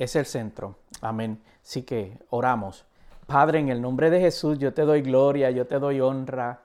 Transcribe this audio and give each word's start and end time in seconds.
es 0.00 0.16
el 0.16 0.24
centro. 0.24 0.76
Amén. 1.02 1.42
Así 1.62 1.82
que 1.82 2.18
oramos. 2.30 2.86
Padre, 3.26 3.58
en 3.58 3.68
el 3.68 3.82
nombre 3.82 4.08
de 4.08 4.18
Jesús, 4.18 4.58
yo 4.58 4.72
te 4.72 4.82
doy 4.82 5.02
gloria, 5.02 5.50
yo 5.50 5.66
te 5.66 5.78
doy 5.78 6.00
honra, 6.00 6.62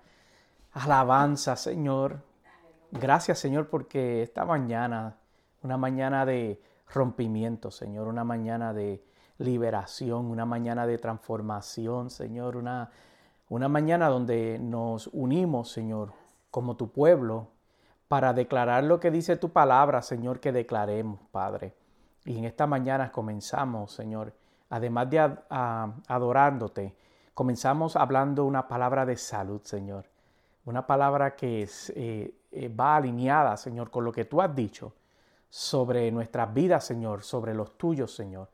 alabanza, 0.72 1.58
Señor. 1.58 2.22
Gracias, 2.92 3.38
Señor, 3.40 3.68
porque 3.68 4.24
esta 4.24 4.46
mañana, 4.46 5.18
una 5.64 5.76
mañana 5.76 6.26
de 6.26 6.62
rompimiento, 6.94 7.72
Señor, 7.72 8.08
una 8.08 8.24
mañana 8.24 8.74
de 8.74 9.04
liberación, 9.38 10.28
una 10.28 10.46
mañana 10.46 10.88
de 10.88 10.98
transformación, 10.98 12.10
Señor, 12.10 12.56
una, 12.56 12.90
una 13.50 13.68
mañana 13.68 14.08
donde 14.08 14.60
nos 14.60 15.08
unimos, 15.08 15.72
Señor, 15.72 16.14
como 16.52 16.78
tu 16.78 16.90
pueblo, 16.90 17.50
para 18.08 18.32
declarar 18.32 18.86
lo 18.86 19.02
que 19.02 19.12
dice 19.12 19.36
tu 19.36 19.50
palabra, 19.50 20.02
Señor, 20.02 20.40
que 20.40 20.54
declaremos, 20.54 21.20
Padre. 21.32 21.74
Y 22.26 22.38
en 22.38 22.46
esta 22.46 22.66
mañana 22.66 23.12
comenzamos, 23.12 23.92
Señor, 23.94 24.34
además 24.70 25.10
de 25.10 25.38
adorándote, 25.50 26.96
comenzamos 27.34 27.96
hablando 27.96 28.46
una 28.46 28.68
palabra 28.68 29.06
de 29.06 29.16
salud, 29.16 29.62
Señor. 29.64 30.06
Una 30.66 30.88
palabra 30.88 31.36
que 31.36 31.70
eh, 31.96 32.36
eh, 32.52 32.70
va 32.70 32.96
alineada, 32.96 33.56
Señor, 33.56 33.92
con 33.92 34.04
lo 34.04 34.12
que 34.12 34.26
tú 34.26 34.42
has 34.42 34.56
dicho 34.56 34.94
sobre 35.50 36.12
nuestras 36.12 36.52
vidas, 36.52 36.84
Señor, 36.84 37.24
sobre 37.24 37.54
los 37.54 37.78
tuyos, 37.78 38.16
Señor. 38.16 38.50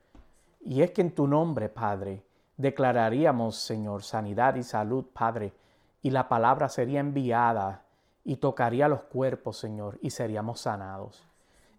Y 0.60 0.82
es 0.82 0.92
que 0.92 1.02
en 1.02 1.16
tu 1.16 1.26
nombre, 1.26 1.70
Padre, 1.70 2.22
declararíamos, 2.58 3.56
Señor, 3.56 4.04
sanidad 4.04 4.56
y 4.56 4.64
salud, 4.64 5.06
Padre, 5.14 5.54
y 6.02 6.10
la 6.10 6.28
palabra 6.28 6.68
sería 6.68 7.00
enviada 7.00 7.84
y 8.24 8.36
tocaría 8.36 8.88
los 8.90 9.04
cuerpos, 9.04 9.58
Señor, 9.58 9.98
y 10.02 10.10
seríamos 10.10 10.60
sanados. 10.60 11.24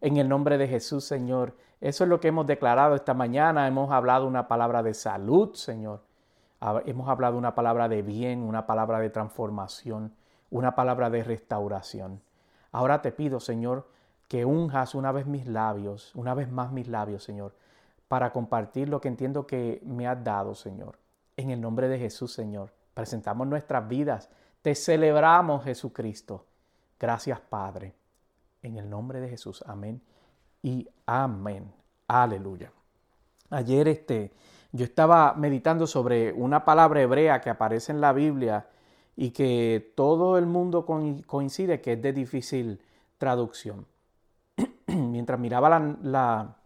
En 0.01 0.17
el 0.17 0.29
nombre 0.29 0.59
de 0.59 0.67
Jesús, 0.67 1.05
Señor, 1.05 1.55
eso 1.83 2.05
es 2.05 2.11
lo 2.11 2.21
que 2.21 2.29
hemos 2.29 2.47
declarado 2.47 2.95
esta 2.95 3.13
mañana. 3.13 3.67
Hemos 3.67 3.91
hablado 3.91 4.29
una 4.29 4.47
palabra 4.47 4.85
de 4.85 4.95
salud, 4.95 5.55
Señor. 5.55 6.05
Hemos 6.87 7.09
hablado 7.09 7.37
una 7.37 7.57
palabra 7.57 7.89
de 7.89 8.03
bien, 8.03 8.43
una 8.43 8.67
palabra 8.67 9.01
de 9.01 9.11
transformación, 9.11 10.15
una 10.49 10.77
palabra 10.77 11.11
de 11.11 11.25
restauración. 11.25 12.23
Ahora 12.71 13.03
te 13.03 13.11
pido, 13.11 13.41
Señor, 13.41 13.89
que 14.29 14.45
unjas 14.45 14.95
una 14.95 15.11
vez 15.11 15.27
mis 15.27 15.49
labios, 15.49 16.15
una 16.15 16.35
vez 16.35 16.53
más 16.53 16.71
mis 16.71 16.87
labios, 16.87 17.25
Señor, 17.25 17.53
para 18.07 18.33
compartir 18.33 18.89
lo 18.89 19.01
que 19.01 19.09
entiendo 19.09 19.49
que 19.49 19.83
me 19.85 20.07
has 20.07 20.23
dado, 20.23 20.55
Señor. 20.55 21.01
En 21.37 21.51
el 21.51 21.61
nombre 21.61 21.89
de 21.89 21.99
Jesús, 21.99 22.33
Señor, 22.33 22.73
presentamos 22.95 23.49
nuestras 23.49 23.89
vidas. 23.89 24.31
Te 24.63 24.77
celebramos, 24.77 25.65
Jesucristo. 25.65 26.47
Gracias, 27.01 27.41
Padre. 27.41 27.93
En 28.63 28.77
el 28.77 28.89
nombre 28.89 29.19
de 29.19 29.29
Jesús. 29.29 29.65
Amén 29.67 30.01
y 30.63 30.89
amén. 31.07 31.73
Aleluya. 32.07 32.73
Ayer 33.51 33.89
este, 33.89 34.33
yo 34.73 34.85
estaba 34.85 35.35
meditando 35.35 35.87
sobre 35.87 36.33
una 36.33 36.65
palabra 36.65 37.03
hebrea 37.03 37.41
que 37.41 37.51
aparece 37.51 37.93
en 37.93 38.01
la 38.01 38.13
Biblia 38.13 38.67
y 39.17 39.31
que 39.31 39.93
todo 39.95 40.39
el 40.39 40.47
mundo 40.47 40.87
coincide 40.87 41.81
que 41.81 41.95
es 41.95 42.03
de 42.03 42.13
difícil 42.13 42.81
traducción. 43.19 43.87
Mientras 44.87 45.39
miraba 45.39 45.79
la, 46.03 46.57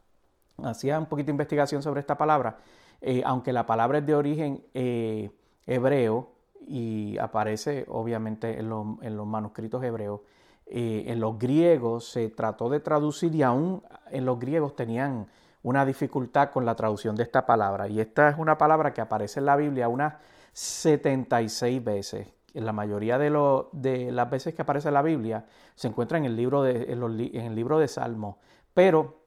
hacía 0.62 0.98
un 0.98 1.06
poquito 1.06 1.26
de 1.26 1.32
investigación 1.32 1.82
sobre 1.82 2.00
esta 2.00 2.16
palabra, 2.16 2.58
eh, 3.00 3.22
aunque 3.24 3.52
la 3.52 3.66
palabra 3.66 3.98
es 3.98 4.06
de 4.06 4.14
origen 4.14 4.64
eh, 4.74 5.30
hebreo 5.66 6.30
y 6.66 7.18
aparece 7.18 7.84
obviamente 7.88 8.58
en 8.58 8.68
los 8.68 9.26
manuscritos 9.26 9.82
hebreos, 9.82 10.20
eh, 10.68 11.04
en 11.06 11.20
los 11.20 11.38
griegos 11.38 12.08
se 12.08 12.28
trató 12.28 12.68
de 12.68 12.80
traducir 12.80 13.34
y 13.34 13.42
aún 13.42 13.82
en 14.10 14.24
los 14.24 14.38
griegos 14.38 14.74
tenían 14.74 15.28
una 15.62 15.86
dificultad 15.86 16.50
con 16.50 16.64
la 16.64 16.74
traducción 16.74 17.14
de 17.14 17.22
esta 17.22 17.46
palabra. 17.46 17.88
Y 17.88 18.00
esta 18.00 18.28
es 18.28 18.38
una 18.38 18.58
palabra 18.58 18.92
que 18.92 19.00
aparece 19.00 19.40
en 19.40 19.46
la 19.46 19.56
Biblia 19.56 19.88
unas 19.88 20.14
76 20.52 21.84
veces. 21.84 22.34
La 22.54 22.72
mayoría 22.72 23.18
de, 23.18 23.30
de 23.72 24.10
las 24.12 24.30
veces 24.30 24.54
que 24.54 24.62
aparece 24.62 24.88
en 24.88 24.94
la 24.94 25.02
Biblia 25.02 25.44
se 25.74 25.88
encuentra 25.88 26.18
en 26.18 26.24
el 26.24 26.34
libro 26.34 26.62
de, 26.62 26.92
en, 26.92 27.02
el 27.02 27.54
libro 27.54 27.78
de 27.78 27.86
Salmos. 27.86 28.36
Pero 28.74 29.22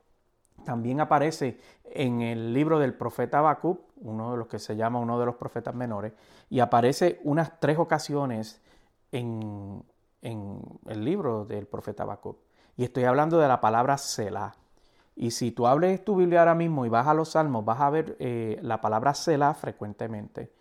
también 0.65 0.99
aparece 0.99 1.57
en 1.85 2.21
el 2.21 2.53
libro 2.53 2.79
del 2.79 2.93
profeta 2.93 3.39
Habacuc, 3.39 3.79
uno 3.97 4.31
de 4.31 4.37
los 4.37 4.47
que 4.47 4.59
se 4.59 4.75
llama 4.75 4.99
uno 4.99 5.19
de 5.19 5.25
los 5.25 5.35
profetas 5.35 5.75
menores, 5.75 6.13
y 6.49 6.59
aparece 6.59 7.21
unas 7.23 7.59
tres 7.59 7.77
ocasiones 7.77 8.61
en, 9.11 9.83
en 10.21 10.61
el 10.87 11.03
libro 11.03 11.45
del 11.45 11.67
profeta 11.67 12.03
Habacuc. 12.03 12.37
Y 12.77 12.83
estoy 12.83 13.03
hablando 13.03 13.39
de 13.39 13.47
la 13.47 13.59
palabra 13.59 13.97
Selah. 13.97 14.55
Y 15.15 15.31
si 15.31 15.51
tú 15.51 15.67
hables 15.67 16.03
tu 16.05 16.15
Biblia 16.15 16.39
ahora 16.39 16.55
mismo 16.55 16.85
y 16.85 16.89
vas 16.89 17.07
a 17.07 17.13
los 17.13 17.29
salmos, 17.29 17.65
vas 17.65 17.81
a 17.81 17.89
ver 17.89 18.15
eh, 18.19 18.57
la 18.61 18.79
palabra 18.79 19.13
Selah 19.13 19.53
frecuentemente. 19.53 20.53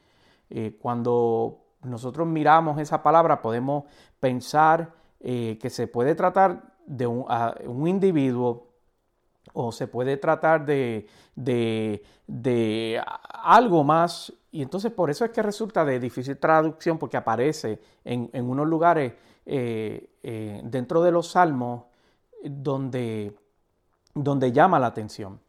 Eh, 0.50 0.76
cuando 0.80 1.60
nosotros 1.82 2.26
miramos 2.26 2.80
esa 2.80 3.02
palabra, 3.02 3.40
podemos 3.40 3.84
pensar 4.18 4.92
eh, 5.20 5.58
que 5.60 5.70
se 5.70 5.86
puede 5.86 6.14
tratar 6.14 6.74
de 6.86 7.06
un, 7.06 7.24
un, 7.66 7.86
individuo 7.86 8.67
o 9.52 9.72
se 9.72 9.86
puede 9.86 10.16
tratar 10.16 10.64
de, 10.64 11.06
de, 11.34 12.02
de, 12.26 13.02
algo 13.32 13.84
más. 13.84 14.32
Y 14.50 14.62
entonces 14.62 14.92
por 14.92 15.10
eso 15.10 15.24
es 15.24 15.30
que 15.30 15.42
resulta 15.42 15.84
de 15.84 16.00
difícil 16.00 16.38
traducción 16.38 16.98
porque 16.98 17.16
aparece 17.16 17.80
en, 18.04 18.30
en 18.32 18.48
unos 18.48 18.66
lugares 18.66 19.14
eh, 19.46 20.10
eh, 20.22 20.60
dentro 20.64 21.02
de 21.02 21.12
los 21.12 21.30
salmos 21.30 21.84
donde, 22.42 23.34
donde 24.14 24.52
llama 24.52 24.78
la 24.78 24.88
atención. 24.88 25.40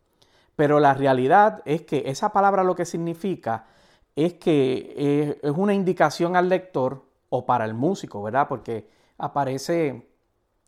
Pero 0.55 0.79
la 0.79 0.93
realidad 0.93 1.61
es 1.66 1.83
que 1.83 2.03
esa 2.05 2.31
palabra 2.31 2.63
lo 2.63 2.75
que 2.75 2.85
significa 2.85 3.67
es 4.16 4.33
que 4.33 5.39
es 5.41 5.51
una 5.51 5.73
indicación 5.73 6.35
al 6.35 6.49
lector 6.49 7.05
o 7.29 7.45
para 7.45 7.63
el 7.63 7.73
músico, 7.73 8.21
¿verdad? 8.21 8.47
Porque 8.49 8.89
aparece 9.17 10.09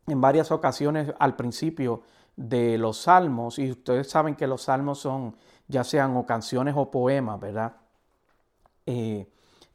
en 0.08 0.22
varias 0.22 0.52
ocasiones 0.52 1.14
al 1.20 1.36
principio 1.36 2.04
de 2.50 2.78
los 2.78 2.98
salmos 2.98 3.60
y 3.60 3.72
ustedes 3.72 4.10
saben 4.10 4.36
que 4.36 4.48
los 4.48 4.64
salmos 4.64 5.00
son 5.00 5.36
ya 5.68 5.84
sean 5.84 6.16
o 6.18 6.26
canciones 6.26 6.74
o 6.78 6.92
poemas, 6.92 7.40
¿verdad? 7.40 7.74
Eh, 8.86 9.28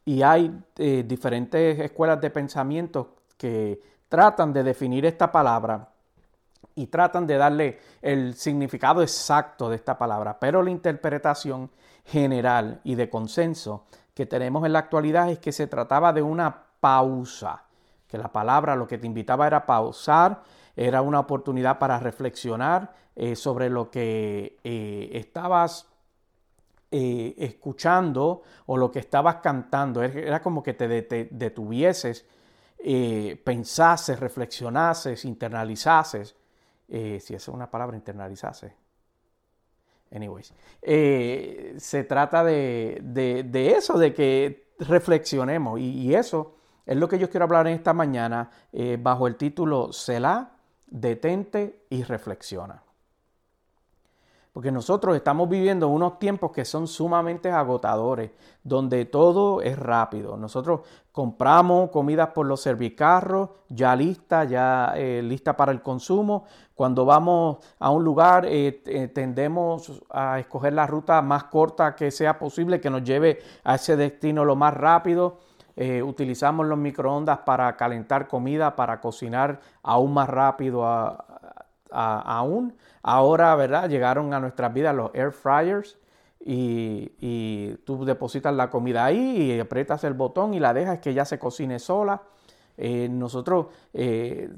y 0.04 0.22
hay 0.22 0.62
diferentes 1.04 1.78
escuelas 1.80 2.20
de 2.20 2.30
pensamiento 2.30 3.16
que 3.36 3.80
tratan 4.08 4.52
de 4.52 4.62
definir 4.62 5.04
esta 5.04 5.32
palabra 5.32 5.88
y 6.74 6.86
tratan 6.86 7.26
de 7.26 7.36
darle 7.36 7.78
el 8.02 8.34
significado 8.34 9.02
exacto 9.02 9.68
de 9.68 9.76
esta 9.76 9.96
palabra, 9.96 10.38
pero 10.38 10.62
la 10.62 10.70
interpretación 10.70 11.70
general 12.04 12.80
y 12.84 12.94
de 12.94 13.08
consenso 13.08 13.86
que 14.14 14.26
tenemos 14.26 14.64
en 14.64 14.72
la 14.72 14.80
actualidad 14.80 15.30
es 15.30 15.38
que 15.38 15.52
se 15.52 15.66
trataba 15.66 16.12
de 16.12 16.22
una 16.22 16.64
pausa, 16.80 17.64
que 18.06 18.18
la 18.18 18.30
palabra 18.30 18.76
lo 18.76 18.86
que 18.86 18.98
te 18.98 19.06
invitaba 19.06 19.46
era 19.46 19.66
pausar, 19.66 20.42
era 20.76 21.00
una 21.00 21.20
oportunidad 21.20 21.78
para 21.78 21.98
reflexionar 21.98 22.92
eh, 23.16 23.34
sobre 23.34 23.70
lo 23.70 23.90
que 23.90 24.58
eh, 24.62 25.10
estabas 25.14 25.88
eh, 26.90 27.34
escuchando 27.38 28.42
o 28.66 28.76
lo 28.76 28.92
que 28.92 28.98
estabas 28.98 29.36
cantando, 29.36 30.02
era 30.02 30.42
como 30.42 30.62
que 30.62 30.74
te 30.74 30.86
detuvieses 31.30 32.26
eh, 32.78 33.40
pensases, 33.42 34.20
reflexionases, 34.20 35.24
internalizases, 35.24 36.36
si 36.88 36.94
esa 37.16 37.36
es 37.36 37.48
una 37.48 37.68
palabra, 37.70 37.96
internalizase. 37.96 38.72
Anyways, 40.14 40.52
se 40.82 42.04
trata 42.04 42.44
de, 42.44 43.00
de, 43.02 43.70
eso, 43.72 43.98
de 43.98 44.14
que 44.14 44.74
reflexionemos. 44.78 45.80
Y, 45.80 46.14
eso 46.14 46.54
es 46.84 46.96
lo 46.96 47.08
que 47.08 47.18
yo 47.18 47.28
quiero 47.28 47.44
hablar 47.44 47.66
en 47.66 47.74
esta 47.74 47.92
mañana 47.92 48.48
bajo 49.00 49.26
el 49.26 49.34
título 49.34 49.92
Selah, 49.92 50.55
detente 50.86 51.84
y 51.90 52.02
reflexiona. 52.02 52.82
porque 54.52 54.72
nosotros 54.72 55.14
estamos 55.14 55.50
viviendo 55.50 55.86
unos 55.86 56.18
tiempos 56.18 56.50
que 56.50 56.64
son 56.64 56.88
sumamente 56.88 57.50
agotadores, 57.50 58.30
donde 58.64 59.04
todo 59.04 59.60
es 59.60 59.78
rápido. 59.78 60.38
Nosotros 60.38 60.80
compramos 61.12 61.90
comidas 61.90 62.30
por 62.30 62.46
los 62.46 62.62
servicarros, 62.62 63.50
ya 63.68 63.94
lista, 63.94 64.44
ya 64.44 64.94
eh, 64.96 65.20
lista 65.22 65.58
para 65.58 65.72
el 65.72 65.82
consumo. 65.82 66.46
Cuando 66.74 67.04
vamos 67.04 67.58
a 67.78 67.90
un 67.90 68.02
lugar, 68.02 68.46
eh, 68.46 68.82
eh, 68.86 69.08
tendemos 69.08 70.02
a 70.08 70.38
escoger 70.38 70.72
la 70.72 70.86
ruta 70.86 71.20
más 71.20 71.44
corta 71.44 71.94
que 71.94 72.10
sea 72.10 72.38
posible, 72.38 72.80
que 72.80 72.88
nos 72.88 73.02
lleve 73.02 73.40
a 73.62 73.74
ese 73.74 73.94
destino 73.94 74.42
lo 74.42 74.56
más 74.56 74.72
rápido. 74.72 75.38
Utilizamos 75.76 76.66
los 76.66 76.78
microondas 76.78 77.38
para 77.40 77.76
calentar 77.76 78.28
comida, 78.28 78.76
para 78.76 79.00
cocinar 79.00 79.60
aún 79.82 80.14
más 80.14 80.28
rápido 80.28 80.84
aún. 81.90 82.74
Ahora, 83.02 83.54
¿verdad? 83.56 83.88
Llegaron 83.88 84.32
a 84.34 84.40
nuestras 84.40 84.72
vidas 84.72 84.94
los 84.94 85.14
air 85.14 85.32
fryers 85.32 85.98
y, 86.48 87.74
tú 87.84 88.04
depositas 88.04 88.54
la 88.54 88.70
comida 88.70 89.04
ahí 89.04 89.52
y 89.52 89.60
aprietas 89.60 90.04
el 90.04 90.14
botón 90.14 90.54
y 90.54 90.60
la 90.60 90.72
dejas 90.72 91.00
que 91.00 91.12
ya 91.12 91.24
se 91.24 91.38
cocine 91.38 91.78
sola. 91.78 92.22
Eh, 92.76 93.08
nosotros, 93.10 93.66
eh, 93.92 94.50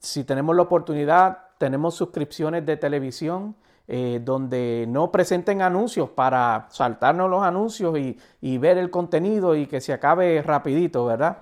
si 0.00 0.24
tenemos 0.24 0.54
la 0.54 0.62
oportunidad, 0.62 1.38
tenemos 1.58 1.94
suscripciones 1.94 2.66
de 2.66 2.76
televisión 2.76 3.54
eh, 3.92 4.20
donde 4.22 4.84
no 4.88 5.10
presenten 5.10 5.62
anuncios 5.62 6.10
para 6.10 6.68
saltarnos 6.70 7.28
los 7.28 7.42
anuncios 7.42 7.98
y, 7.98 8.58
ver 8.58 8.78
el 8.78 8.88
contenido 8.88 9.56
y 9.56 9.66
que 9.66 9.80
se 9.80 9.92
acabe 9.92 10.40
rapidito, 10.42 11.06
¿verdad? 11.06 11.38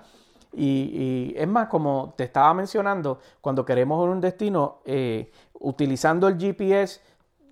Y, 0.51 1.31
es 1.37 1.47
más, 1.47 1.67
como 1.67 2.15
te 2.17 2.23
estaba 2.23 2.51
mencionando, 2.55 3.19
cuando 3.39 3.63
queremos 3.63 4.03
un 4.03 4.19
destino, 4.19 4.79
eh, 4.85 5.31
utilizando 5.59 6.27
el 6.27 6.39
GPS, 6.39 7.01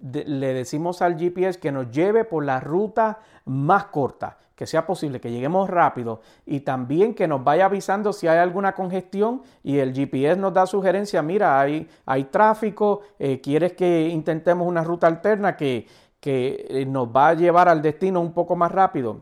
le 0.02 0.54
decimos 0.56 1.04
al 1.04 1.16
GPS 1.16 1.60
que 1.60 1.72
nos 1.72 1.92
lleve 1.92 2.26
por 2.26 2.44
la 2.44 2.60
ruta 2.60 3.20
más 3.46 3.86
corta, 3.86 4.40
que 4.58 4.66
sea 4.66 4.88
posible, 4.88 5.22
que 5.22 5.30
lleguemos 5.30 5.70
rápido 5.70 6.20
y 6.44 6.62
también 6.62 7.14
que 7.14 7.28
nos 7.28 7.44
vaya 7.44 7.66
avisando 7.66 8.12
si 8.12 8.28
hay 8.28 8.40
alguna 8.40 8.74
congestión 8.74 9.44
y 9.62 9.78
el 9.78 9.94
GPS 9.94 10.36
nos 10.42 10.52
da 10.52 10.66
sugerencia, 10.66 11.22
mira, 11.22 11.62
hay, 11.62 11.88
hay 12.08 12.24
tráfico, 12.24 13.02
eh, 13.20 13.40
quieres 13.40 13.74
que 13.74 14.08
intentemos 14.08 14.68
una 14.68 14.84
ruta 14.84 15.06
alterna 15.06 15.56
que, 15.56 15.86
que 16.20 16.66
eh, 16.70 16.86
nos 16.88 17.08
va 17.08 17.30
a 17.30 17.34
llevar 17.36 17.70
al 17.70 17.84
destino 17.84 18.20
un 18.20 18.34
poco 18.34 18.56
más 18.56 18.72
rápido. 18.72 19.22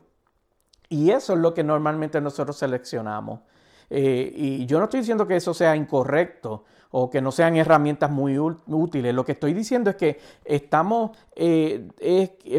Y 0.88 1.12
eso 1.12 1.34
es 1.34 1.40
lo 1.40 1.54
que 1.54 1.66
normalmente 1.66 2.22
nosotros 2.22 2.56
seleccionamos. 2.56 3.42
Eh, 3.90 4.32
y 4.34 4.66
yo 4.66 4.80
no 4.80 4.86
estoy 4.86 5.02
diciendo 5.02 5.28
que 5.28 5.36
eso 5.36 5.54
sea 5.54 5.76
incorrecto 5.76 6.64
o 6.92 7.10
que 7.10 7.22
no 7.22 7.34
sean 7.34 7.58
herramientas 7.58 8.10
muy 8.10 8.40
útiles. 8.40 9.14
Lo 9.14 9.26
que 9.26 9.34
estoy 9.34 9.54
diciendo 9.54 9.90
es 9.90 9.98
que 9.98 10.18
estamos, 10.46 11.12
eh, 11.36 11.90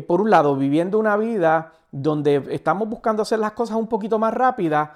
por 0.07 0.21
un 0.21 0.29
lado, 0.29 0.57
viviendo 0.57 0.99
una 0.99 1.17
vida 1.17 1.73
donde 2.03 2.49
estamos 2.51 2.89
buscando 2.89 3.23
hacer 3.23 3.39
las 3.39 3.53
cosas 3.53 3.77
un 3.77 3.87
poquito 3.87 4.19
más 4.19 4.35
rápidas, 4.35 4.91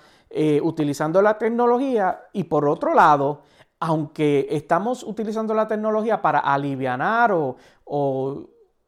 utilizando 0.63 1.21
la 1.23 1.39
tecnología, 1.39 2.21
y 2.33 2.45
por 2.45 2.69
otro 2.69 2.95
lado, 2.95 3.43
aunque 3.81 4.47
estamos 4.51 5.03
utilizando 5.03 5.55
la 5.55 5.67
tecnología 5.67 6.21
para 6.21 6.41
aliviar 6.41 7.33
o, 7.33 7.57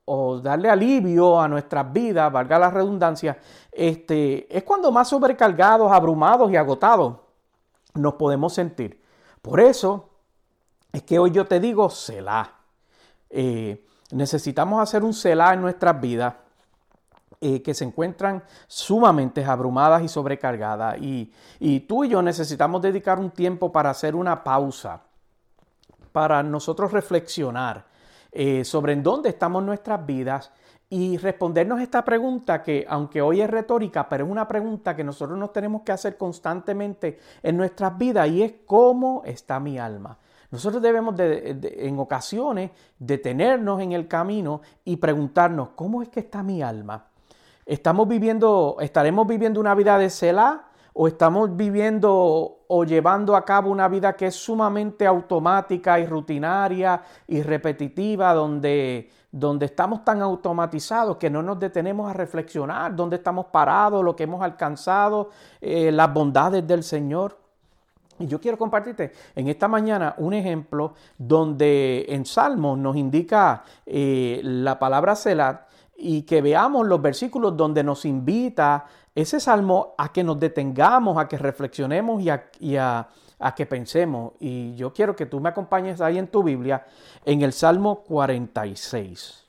o, 0.04 0.40
darle 0.40 0.68
alivio 0.68 1.40
a 1.40 1.48
nuestras 1.48 1.90
vidas, 1.90 2.30
valga 2.30 2.58
la 2.58 2.70
redundancia, 2.70 3.38
este, 3.70 4.54
es 4.54 4.62
cuando 4.64 4.92
más 4.92 5.08
sobrecargados, 5.08 5.90
abrumados 5.90 6.50
y 6.52 6.56
agotados 6.56 7.16
nos 7.94 8.14
podemos 8.14 8.52
sentir. 8.52 9.00
Por 9.40 9.60
eso 9.60 10.10
es 10.92 11.02
que 11.02 11.18
hoy 11.18 11.30
yo 11.30 11.46
te 11.46 11.58
digo 11.58 11.88
Selah. 11.88 12.52
Eh, 13.30 13.86
necesitamos 14.10 14.82
hacer 14.82 15.02
un 15.02 15.14
Selah 15.14 15.54
en 15.54 15.62
nuestras 15.62 15.98
vidas 15.98 16.34
eh, 17.44 17.60
que 17.60 17.74
se 17.74 17.84
encuentran 17.84 18.40
sumamente 18.68 19.44
abrumadas 19.44 20.04
y 20.04 20.06
sobrecargadas. 20.06 20.96
Y, 21.00 21.32
y 21.58 21.80
tú 21.80 22.04
y 22.04 22.10
yo 22.10 22.22
necesitamos 22.22 22.80
dedicar 22.80 23.18
un 23.18 23.32
tiempo 23.32 23.72
para 23.72 23.90
hacer 23.90 24.14
una 24.14 24.44
pausa, 24.44 25.00
para 26.12 26.40
nosotros 26.44 26.92
reflexionar 26.92 27.84
eh, 28.30 28.64
sobre 28.64 28.92
en 28.92 29.02
dónde 29.02 29.30
estamos 29.30 29.60
nuestras 29.64 30.06
vidas 30.06 30.52
y 30.88 31.16
respondernos 31.16 31.80
esta 31.80 32.04
pregunta 32.04 32.62
que, 32.62 32.86
aunque 32.88 33.20
hoy 33.20 33.40
es 33.40 33.50
retórica, 33.50 34.08
pero 34.08 34.24
es 34.24 34.30
una 34.30 34.46
pregunta 34.46 34.94
que 34.94 35.02
nosotros 35.02 35.36
nos 35.36 35.52
tenemos 35.52 35.82
que 35.82 35.90
hacer 35.90 36.16
constantemente 36.16 37.18
en 37.42 37.56
nuestras 37.56 37.98
vidas 37.98 38.28
y 38.28 38.44
es 38.44 38.54
cómo 38.64 39.22
está 39.24 39.58
mi 39.58 39.80
alma. 39.80 40.16
Nosotros 40.52 40.80
debemos 40.80 41.16
en 41.18 41.98
ocasiones 41.98 42.70
detenernos 43.00 43.80
en 43.80 43.90
el 43.90 44.06
camino 44.06 44.60
y 44.84 44.94
preguntarnos, 44.98 45.70
¿cómo 45.74 46.02
es 46.02 46.08
que 46.08 46.20
está 46.20 46.44
mi 46.44 46.62
alma? 46.62 47.08
¿Estamos 47.64 48.08
viviendo, 48.08 48.76
estaremos 48.80 49.26
viviendo 49.26 49.60
una 49.60 49.74
vida 49.74 49.98
de 49.98 50.10
Selah 50.10 50.68
o 50.94 51.08
estamos 51.08 51.56
viviendo 51.56 52.64
o 52.66 52.84
llevando 52.84 53.36
a 53.36 53.44
cabo 53.44 53.70
una 53.70 53.88
vida 53.88 54.14
que 54.14 54.26
es 54.26 54.34
sumamente 54.34 55.06
automática 55.06 55.98
y 55.98 56.06
rutinaria 56.06 57.02
y 57.26 57.42
repetitiva 57.42 58.34
donde 58.34 59.10
donde 59.32 59.64
estamos 59.64 60.04
tan 60.04 60.20
automatizados 60.20 61.16
que 61.16 61.30
no 61.30 61.42
nos 61.42 61.58
detenemos 61.58 62.08
a 62.08 62.12
reflexionar 62.12 62.94
dónde 62.94 63.16
estamos 63.16 63.46
parados, 63.46 64.04
lo 64.04 64.14
que 64.14 64.24
hemos 64.24 64.42
alcanzado, 64.42 65.30
eh, 65.58 65.90
las 65.90 66.12
bondades 66.12 66.66
del 66.66 66.82
Señor. 66.82 67.38
Y 68.18 68.26
yo 68.26 68.38
quiero 68.38 68.58
compartirte 68.58 69.12
en 69.34 69.48
esta 69.48 69.68
mañana 69.68 70.14
un 70.18 70.34
ejemplo 70.34 70.92
donde 71.16 72.04
en 72.10 72.26
Salmos 72.26 72.76
nos 72.76 72.94
indica 72.94 73.64
eh, 73.86 74.40
la 74.44 74.78
palabra 74.78 75.16
Selah 75.16 75.66
y 76.04 76.22
que 76.22 76.42
veamos 76.42 76.86
los 76.86 77.00
versículos 77.00 77.56
donde 77.56 77.84
nos 77.84 78.04
invita 78.04 78.84
ese 79.14 79.38
salmo 79.38 79.94
a 79.96 80.12
que 80.12 80.24
nos 80.24 80.40
detengamos, 80.40 81.16
a 81.16 81.28
que 81.28 81.38
reflexionemos 81.38 82.20
y 82.22 82.28
a 82.76 83.08
que 83.54 83.66
pensemos. 83.66 84.32
Y 84.40 84.74
yo 84.74 84.92
quiero 84.92 85.14
que 85.14 85.26
tú 85.26 85.38
me 85.38 85.50
acompañes 85.50 86.00
ahí 86.00 86.18
en 86.18 86.26
tu 86.26 86.42
Biblia, 86.42 86.86
en 87.24 87.42
el 87.42 87.52
Salmo 87.52 88.02
46. 88.02 89.46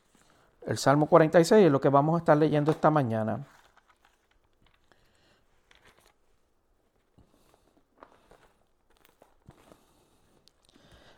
El 0.68 0.78
Salmo 0.78 1.08
46 1.08 1.66
es 1.66 1.72
lo 1.72 1.82
que 1.82 1.90
vamos 1.90 2.16
a 2.16 2.20
estar 2.20 2.38
leyendo 2.38 2.72
esta 2.72 2.92
mañana. 2.92 3.48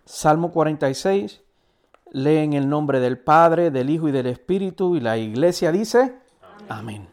Salmo 0.05 0.51
46, 0.51 1.41
lee 2.15 2.37
en 2.37 2.53
el 2.53 2.67
nombre 2.67 2.99
del 2.99 3.19
Padre, 3.19 3.71
del 3.71 3.89
Hijo 3.89 4.07
y 4.07 4.11
del 4.11 4.27
Espíritu, 4.27 4.95
y 4.95 4.99
la 4.99 5.17
iglesia 5.17 5.71
dice, 5.71 6.19
Amén. 6.67 7.09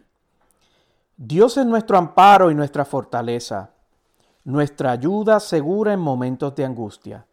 Dios 1.17 1.57
es 1.57 1.67
nuestro 1.67 1.99
amparo 1.99 2.51
y 2.51 2.55
nuestra 2.55 2.85
fortaleza 2.85 3.73
nuestra 4.45 4.93
ayuda 4.93 5.41
segura 5.41 5.93
en 5.93 6.01
momentos 6.01 6.55
de 6.55 6.65
angustia. 6.65 7.27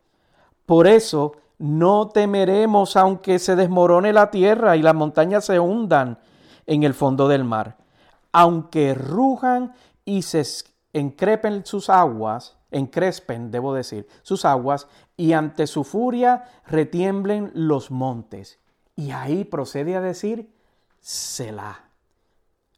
Por 0.65 0.87
eso 0.87 1.33
no 1.57 2.09
temeremos 2.09 2.95
aunque 2.95 3.39
se 3.39 3.55
desmorone 3.55 4.13
la 4.13 4.29
tierra 4.29 4.77
y 4.77 4.81
las 4.81 4.95
montañas 4.95 5.45
se 5.45 5.59
hundan 5.59 6.19
en 6.65 6.83
el 6.83 6.93
fondo 6.93 7.27
del 7.27 7.43
mar, 7.43 7.77
aunque 8.31 8.93
rujan 8.93 9.73
y 10.05 10.21
se 10.21 10.43
encrepen 10.93 11.65
sus 11.65 11.89
aguas, 11.89 12.57
encrespen, 12.71 13.51
debo 13.51 13.73
decir, 13.73 14.07
sus 14.21 14.45
aguas, 14.45 14.87
y 15.17 15.33
ante 15.33 15.67
su 15.67 15.83
furia 15.83 16.43
retiemblen 16.67 17.51
los 17.53 17.91
montes. 17.91 18.59
Y 18.95 19.11
ahí 19.11 19.43
procede 19.43 19.95
a 19.95 20.01
decir, 20.01 20.49
Selah. 20.99 21.89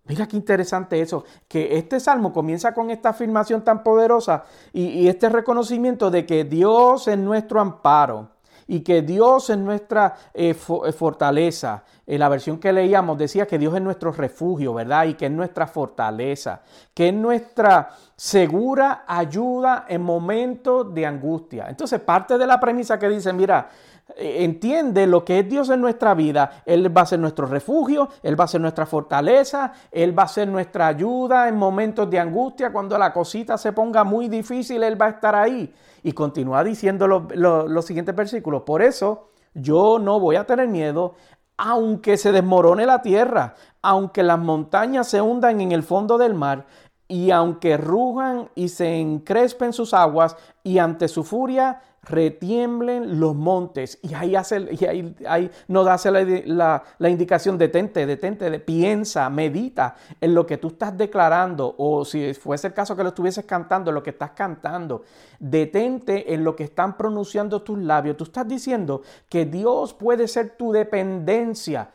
Mira 0.05 0.27
qué 0.27 0.35
interesante 0.35 0.99
eso, 0.99 1.25
que 1.47 1.77
este 1.77 1.99
salmo 1.99 2.33
comienza 2.33 2.73
con 2.73 2.89
esta 2.89 3.09
afirmación 3.09 3.63
tan 3.63 3.83
poderosa 3.83 4.43
y, 4.73 5.07
este 5.07 5.29
reconocimiento 5.29 6.09
de 6.09 6.25
que 6.25 6.43
Dios 6.43 7.07
es 7.07 7.17
nuestro 7.17 7.61
amparo 7.61 8.29
y 8.71 8.79
que 8.79 9.01
Dios 9.01 9.49
es 9.49 9.57
nuestra 9.57 10.15
eh, 10.33 10.51
eh, 10.51 10.91
fortaleza. 10.93 11.83
En 12.07 12.19
la 12.19 12.29
versión 12.29 12.57
que 12.57 12.71
leíamos 12.71 13.17
decía 13.17 13.45
que 13.45 13.59
Dios 13.59 13.75
es 13.75 13.81
nuestro 13.81 14.13
refugio, 14.13 14.73
¿verdad? 14.73 15.07
Y 15.07 15.15
que 15.15 15.25
es 15.25 15.31
nuestra 15.31 15.67
fortaleza, 15.67 16.61
que 16.93 17.09
es 17.09 17.13
nuestra 17.13 17.89
segura 18.15 19.03
ayuda 19.05 19.87
en 19.89 20.01
momentos 20.01 20.93
de 20.93 21.05
angustia. 21.05 21.65
Entonces, 21.67 21.99
parte 21.99 22.37
de 22.37 22.47
la 22.47 22.61
premisa 22.61 22.97
que 22.97 23.09
dice, 23.09 23.33
mira, 23.33 23.67
eh, 24.15 24.45
entiende 24.45 25.05
lo 25.05 25.25
que 25.25 25.39
es 25.39 25.49
Dios 25.49 25.69
en 25.69 25.81
nuestra 25.81 26.13
vida, 26.13 26.63
Él 26.65 26.95
va 26.95 27.01
a 27.01 27.05
ser 27.05 27.19
nuestro 27.19 27.47
refugio, 27.47 28.07
Él 28.23 28.39
va 28.39 28.45
a 28.45 28.47
ser 28.47 28.61
nuestra 28.61 28.85
fortaleza, 28.85 29.73
Él 29.91 30.17
va 30.17 30.23
a 30.23 30.27
ser 30.29 30.47
nuestra 30.47 30.87
ayuda 30.87 31.49
en 31.49 31.57
momentos 31.57 32.09
de 32.09 32.19
angustia, 32.19 32.71
cuando 32.71 32.97
la 32.97 33.11
cosita 33.11 33.57
se 33.57 33.73
ponga 33.73 34.05
muy 34.05 34.29
difícil, 34.29 34.81
Él 34.81 34.99
va 34.99 35.07
a 35.07 35.09
estar 35.09 35.35
ahí. 35.35 35.73
Y 36.03 36.13
continúa 36.13 36.63
diciendo 36.63 37.07
los 37.07 37.85
siguientes 37.85 38.15
versículos, 38.15 38.63
por 38.63 38.81
eso 38.81 39.29
yo 39.53 39.99
no 39.99 40.19
voy 40.19 40.35
a 40.35 40.45
tener 40.45 40.67
miedo, 40.67 41.15
aunque 41.57 42.17
se 42.17 42.31
desmorone 42.31 42.85
la 42.85 43.01
tierra, 43.01 43.55
aunque 43.81 44.23
las 44.23 44.39
montañas 44.39 45.07
se 45.07 45.21
hundan 45.21 45.61
en 45.61 45.71
el 45.71 45.83
fondo 45.83 46.17
del 46.17 46.33
mar, 46.33 46.65
y 47.07 47.31
aunque 47.31 47.77
rujan 47.77 48.49
y 48.55 48.69
se 48.69 48.99
encrespen 48.99 49.73
sus 49.73 49.93
aguas, 49.93 50.37
y 50.63 50.79
ante 50.79 51.07
su 51.07 51.23
furia 51.23 51.81
retiemblen 52.03 53.19
los 53.19 53.35
montes. 53.35 53.99
Y 54.01 54.13
ahí, 54.13 54.35
hace, 54.35 54.67
y 54.71 54.85
ahí, 55.25 55.51
nos 55.67 55.87
hace 55.87 56.11
la, 56.11 56.83
la, 56.97 57.09
indicación, 57.09 57.57
detente, 57.57 58.05
detente, 58.05 58.49
de, 58.49 58.59
piensa, 58.59 59.29
medita 59.29 59.95
en 60.19 60.33
lo 60.33 60.45
que 60.45 60.57
tú 60.57 60.69
estás 60.69 60.97
declarando 60.97 61.75
o 61.77 62.03
si 62.03 62.33
fuese 62.33 62.67
el 62.67 62.73
caso 62.73 62.95
que 62.95 63.03
lo 63.03 63.09
estuvieses 63.09 63.45
cantando, 63.45 63.91
lo 63.91 64.01
que 64.01 64.11
estás 64.11 64.31
cantando. 64.31 65.03
Detente 65.39 66.33
en 66.33 66.43
lo 66.43 66.55
que 66.55 66.63
están 66.63 66.97
pronunciando 66.97 67.61
tus 67.61 67.77
labios. 67.77 68.17
Tú 68.17 68.23
estás 68.23 68.47
diciendo 68.47 69.01
que 69.29 69.45
Dios 69.45 69.93
puede 69.93 70.27
ser 70.27 70.55
tu 70.57 70.71
dependencia 70.71 71.91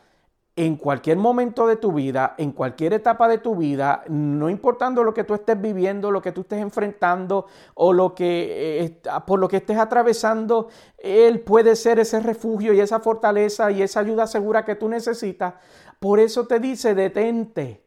en 0.57 0.75
cualquier 0.75 1.17
momento 1.17 1.67
de 1.67 1.75
tu 1.75 1.91
vida, 1.91 2.33
en 2.39 2.51
cualquier 2.51 2.91
etapa 2.93 3.27
de 3.27 3.37
tu 3.37 3.55
vida, 3.55 4.03
no 4.09 4.49
importando 4.49 5.03
lo 5.03 5.13
que 5.13 5.23
tú 5.23 5.35
estés 5.35 5.61
viviendo, 5.61 6.09
lo 6.09 6.19
que 6.19 6.31
tú 6.31 6.41
estés 6.41 6.59
enfrentando 6.59 7.45
o 7.75 7.93
lo 7.93 8.15
que 8.15 8.83
eh, 8.83 9.01
por 9.27 9.39
lo 9.39 9.47
que 9.47 9.57
estés 9.57 9.77
atravesando, 9.77 10.69
él 10.97 11.41
puede 11.41 11.75
ser 11.75 11.99
ese 11.99 12.19
refugio 12.21 12.73
y 12.73 12.79
esa 12.79 12.99
fortaleza 12.99 13.69
y 13.69 13.83
esa 13.83 13.99
ayuda 13.99 14.25
segura 14.25 14.65
que 14.65 14.73
tú 14.73 14.89
necesitas. 14.89 15.53
Por 15.99 16.19
eso 16.19 16.47
te 16.47 16.59
dice, 16.59 16.95
detente, 16.95 17.85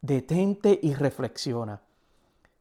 detente 0.00 0.80
y 0.82 0.92
reflexiona. 0.92 1.80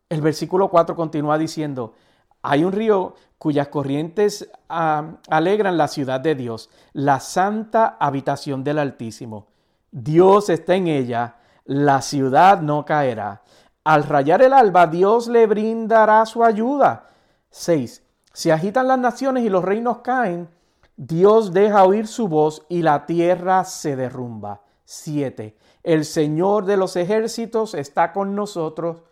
El 0.08 0.22
versículo 0.22 0.70
4 0.70 0.96
continúa 0.96 1.40
diciendo, 1.40 1.96
hay 2.44 2.64
un 2.64 2.74
río 2.74 3.16
cuyas 3.46 3.68
corrientes 3.68 4.50
ah, 4.70 5.18
alegran 5.30 5.78
la 5.78 5.88
ciudad 5.88 6.20
de 6.20 6.34
Dios, 6.34 6.72
la 6.94 7.20
santa 7.20 7.96
habitación 8.00 8.64
del 8.64 8.80
Altísimo. 8.80 9.50
Dios 9.92 10.50
está 10.50 10.74
en 10.74 10.88
ella, 10.88 11.36
la 11.64 12.02
ciudad 12.02 12.62
no 12.62 12.86
caerá. 12.86 13.44
Al 13.84 14.04
rayar 14.06 14.42
el 14.42 14.52
alba, 14.52 14.88
Dios 14.88 15.28
le 15.28 15.46
brindará 15.46 16.26
su 16.26 16.44
ayuda. 16.44 17.10
6. 17.52 18.02
Se 18.34 18.52
agitan 18.52 18.88
las 18.88 18.98
naciones 18.98 19.44
y 19.44 19.50
los 19.50 19.64
reinos 19.64 20.00
caen. 20.00 20.50
Dios 20.98 21.54
deja 21.54 21.84
oír 21.84 22.08
su 22.08 22.28
voz 22.28 22.66
y 22.68 22.82
la 22.82 23.06
tierra 23.06 23.64
se 23.64 23.96
derrumba. 23.96 24.62
7. 24.86 25.56
El 25.84 26.06
Señor 26.06 26.66
de 26.66 26.78
los 26.78 26.96
ejércitos 26.96 27.76
está 27.76 28.12
con 28.12 28.34
nosotros 28.34 29.04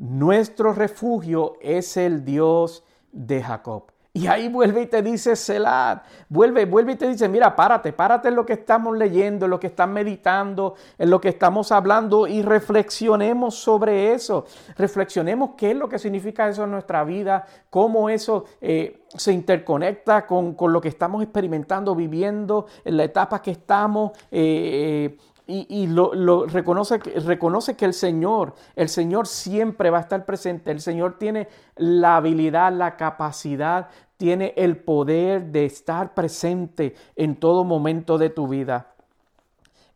nuestro 0.00 0.72
refugio 0.72 1.58
es 1.60 1.98
el 1.98 2.24
Dios 2.24 2.84
de 3.12 3.42
Jacob. 3.42 3.84
Y 4.12 4.26
ahí 4.26 4.48
vuelve 4.48 4.82
y 4.82 4.86
te 4.86 5.02
dice 5.02 5.36
Selah, 5.36 6.02
vuelve, 6.28 6.64
vuelve 6.64 6.92
y 6.92 6.96
te 6.96 7.06
dice, 7.06 7.28
mira, 7.28 7.54
párate, 7.54 7.92
párate 7.92 8.26
en 8.26 8.34
lo 8.34 8.44
que 8.44 8.54
estamos 8.54 8.98
leyendo, 8.98 9.46
en 9.46 9.50
lo 9.50 9.60
que 9.60 9.68
están 9.68 9.92
meditando, 9.92 10.74
en 10.98 11.10
lo 11.10 11.20
que 11.20 11.28
estamos 11.28 11.70
hablando 11.70 12.26
y 12.26 12.42
reflexionemos 12.42 13.54
sobre 13.54 14.12
eso. 14.12 14.46
Reflexionemos 14.76 15.50
qué 15.56 15.70
es 15.70 15.76
lo 15.76 15.88
que 15.88 16.00
significa 16.00 16.48
eso 16.48 16.64
en 16.64 16.72
nuestra 16.72 17.04
vida, 17.04 17.46
cómo 17.70 18.10
eso 18.10 18.46
eh, 18.60 19.00
se 19.14 19.32
interconecta 19.32 20.26
con, 20.26 20.56
lo 20.58 20.80
que 20.80 20.88
estamos 20.88 21.22
experimentando, 21.22 21.94
viviendo, 21.94 22.66
en 22.84 22.96
la 22.96 23.04
etapa 23.04 23.40
que 23.40 23.52
estamos. 23.52 24.10
Eh, 24.32 25.12
eh, 25.12 25.18
y, 25.50 25.86
lo, 25.88 26.46
reconoce, 26.46 26.98
reconoce 26.98 27.76
que 27.76 27.84
el 27.84 27.94
Señor, 27.94 28.54
el 28.76 28.88
Señor 28.88 29.26
siempre 29.26 29.90
va 29.90 29.98
a 29.98 30.02
estar 30.02 30.24
presente. 30.24 30.70
El 30.70 30.80
Señor 30.80 31.18
tiene 31.18 31.48
la 31.76 32.16
habilidad, 32.16 32.72
la 32.72 32.96
capacidad, 32.96 33.88
tiene 34.16 34.54
el 34.56 34.76
poder 34.76 35.46
de 35.46 35.64
estar 35.64 36.14
presente 36.14 36.94
en 37.16 37.36
todo 37.36 37.64
momento 37.64 38.18
de 38.18 38.30
tu 38.30 38.46
vida. 38.46 38.94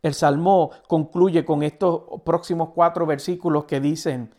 El 0.01 0.13
Salmo 0.13 0.71
concluye 0.87 1.45
con 1.45 1.63
estos 1.63 2.21
próximos 2.23 2.69
cuatro 2.75 3.05
versículos 3.05 3.65
que 3.65 3.79
dicen, 3.79 4.33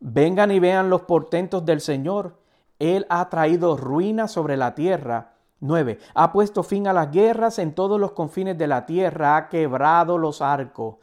vengan 0.00 0.50
y 0.50 0.58
vean 0.58 0.90
los 0.90 1.02
portentos 1.02 1.64
del 1.64 1.80
Señor. 1.80 2.38
Él 2.78 3.06
ha 3.08 3.28
traído 3.28 3.76
ruina 3.76 4.26
sobre 4.26 4.56
la 4.56 4.74
tierra 4.74 5.31
9. 5.62 6.00
Ha 6.14 6.32
puesto 6.32 6.64
fin 6.64 6.88
a 6.88 6.92
las 6.92 7.12
guerras 7.12 7.60
en 7.60 7.72
todos 7.72 7.98
los 8.00 8.12
confines 8.12 8.58
de 8.58 8.66
la 8.66 8.84
tierra, 8.84 9.36
ha 9.36 9.48
quebrado 9.48 10.18
los 10.18 10.42
arcos, 10.42 10.96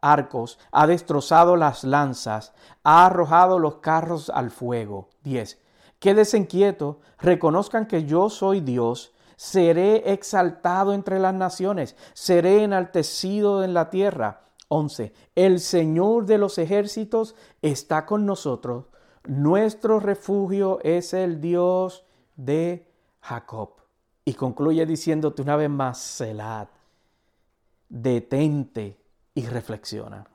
arcos, 0.00 0.58
ha 0.72 0.88
destrozado 0.88 1.54
las 1.54 1.84
lanzas, 1.84 2.52
ha 2.82 3.06
arrojado 3.06 3.60
los 3.60 3.76
carros 3.76 4.28
al 4.28 4.50
fuego. 4.50 5.08
10. 5.22 5.62
Quédese 6.00 6.36
inquieto, 6.36 6.98
reconozcan 7.18 7.86
que 7.86 8.04
yo 8.04 8.28
soy 8.28 8.60
Dios, 8.60 9.14
seré 9.36 10.12
exaltado 10.12 10.92
entre 10.92 11.20
las 11.20 11.34
naciones, 11.34 11.94
seré 12.12 12.64
enaltecido 12.64 13.62
en 13.62 13.72
la 13.72 13.88
tierra. 13.88 14.42
11. 14.66 15.12
El 15.36 15.60
Señor 15.60 16.26
de 16.26 16.38
los 16.38 16.58
ejércitos 16.58 17.36
está 17.62 18.04
con 18.04 18.26
nosotros. 18.26 18.86
Nuestro 19.28 20.00
refugio 20.00 20.80
es 20.82 21.14
el 21.14 21.40
Dios 21.40 22.04
de 22.34 22.85
Jacob. 23.26 23.70
Y 24.24 24.34
concluye 24.34 24.86
diciéndote 24.86 25.42
una 25.42 25.56
vez 25.56 25.70
más, 25.70 25.98
Selah, 25.98 26.68
detente 27.88 28.98
y 29.34 29.46
reflexiona. 29.46 30.26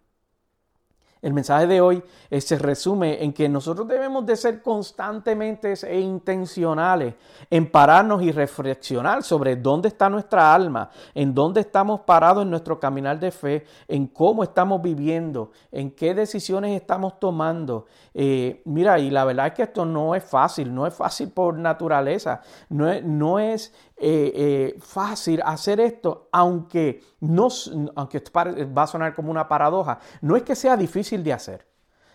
El 1.22 1.34
mensaje 1.34 1.68
de 1.68 1.82
hoy 1.82 2.04
eh, 2.32 2.42
se 2.42 2.58
resume 2.58 3.24
en 3.24 3.32
que 3.32 3.48
nosotros 3.48 3.88
debemos 3.88 4.26
de 4.26 4.36
ser 4.36 4.64
constantemente 4.64 5.74
e 5.84 6.00
intencionales 6.00 7.14
en 7.50 7.70
pararnos 7.70 8.24
y 8.24 8.32
reflexionar 8.32 9.22
sobre 9.22 9.56
dónde 9.56 9.90
está 9.90 10.10
nuestra 10.10 10.52
alma, 10.54 10.90
en 11.14 11.36
dónde 11.36 11.62
estamos 11.62 12.02
parados 12.02 12.44
en 12.44 12.50
nuestro 12.50 12.80
caminar 12.80 13.20
de 13.20 13.30
fe, 13.30 13.66
en 13.88 14.08
cómo 14.08 14.44
estamos 14.44 14.82
viviendo, 14.82 15.52
en 15.72 15.92
qué 15.92 16.16
decisiones 16.16 16.76
estamos 16.80 17.20
tomando. 17.20 17.86
Eh, 18.16 18.64
mira, 18.66 18.98
y 18.98 19.12
la 19.12 19.24
verdad 19.24 19.48
es 19.48 19.54
que 19.54 19.64
esto 19.64 19.86
no 19.86 20.16
es 20.16 20.24
fácil, 20.24 20.74
no 20.74 20.88
es 20.88 20.94
fácil 20.96 21.30
por 21.30 21.56
naturaleza, 21.56 22.42
no 22.70 22.92
es, 22.92 23.04
no 23.04 23.38
es 23.38 23.76
eh, 24.04 24.34
eh, 24.36 24.80
fácil 24.80 25.42
hacer 25.46 25.80
esto, 25.80 26.28
aunque, 26.32 27.04
no, 27.20 27.50
aunque 27.96 28.24
va 28.36 28.84
a 28.84 28.88
sonar 28.88 29.14
como 29.14 29.30
una 29.30 29.48
paradoja, 29.48 30.00
no 30.22 30.36
es 30.36 30.42
que 30.42 30.56
sea 30.56 30.76
difícil 30.76 31.24
de 31.24 31.34
hacer, 31.34 31.68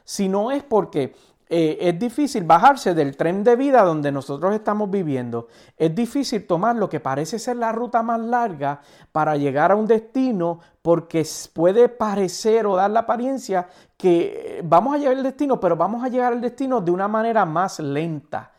sino 0.02 0.50
es 0.50 0.64
porque 0.64 1.14
eh, 1.48 1.78
es 1.80 1.96
difícil 1.96 2.42
bajarse 2.42 2.92
del 2.92 3.16
tren 3.16 3.44
de 3.44 3.54
vida 3.54 3.82
donde 3.82 4.10
nosotros 4.10 4.52
estamos 4.52 4.90
viviendo. 4.90 5.46
Es 5.76 5.94
difícil 5.94 6.44
tomar 6.44 6.74
lo 6.74 6.88
que 6.88 6.98
parece 6.98 7.38
ser 7.38 7.56
la 7.56 7.70
ruta 7.70 8.02
más 8.02 8.20
larga 8.20 8.80
para 9.12 9.36
llegar 9.36 9.70
a 9.70 9.76
un 9.76 9.86
destino 9.86 10.58
porque 10.82 11.24
puede 11.52 11.88
parecer 11.88 12.66
o 12.66 12.74
dar 12.74 12.90
la 12.90 13.00
apariencia 13.00 13.68
que 13.96 14.60
vamos 14.64 14.92
a 14.94 14.98
llegar 14.98 15.16
al 15.16 15.22
destino, 15.22 15.60
pero 15.60 15.76
vamos 15.76 16.02
a 16.02 16.08
llegar 16.08 16.32
al 16.32 16.40
destino 16.40 16.80
de 16.80 16.90
una 16.90 17.06
manera 17.06 17.44
más 17.44 17.78
lenta. 17.78 18.50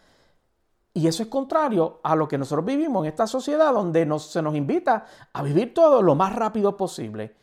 Y 0.97 1.05
eso 1.05 1.21
es 1.21 1.29
contrario 1.29 1.99
a 2.01 2.15
lo 2.15 2.27
que 2.27 2.39
nosotros 2.39 2.65
vivimos 2.65 3.05
en 3.05 3.09
esta 3.09 3.27
sociedad 3.27 3.71
donde 3.71 4.09
se 4.17 4.41
nos 4.41 4.55
invita 4.55 5.05
a 5.31 5.43
vivir 5.43 5.71
todo 5.71 6.01
lo 6.01 6.15
más 6.15 6.35
rápido 6.35 6.75
posible. 6.75 7.35